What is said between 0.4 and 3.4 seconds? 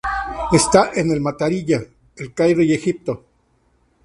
Está en el-Matariya, El Cairo, Egipto.